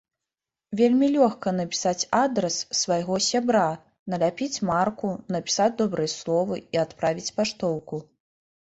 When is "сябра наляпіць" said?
3.29-4.63